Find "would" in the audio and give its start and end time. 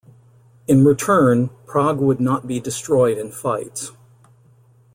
1.99-2.19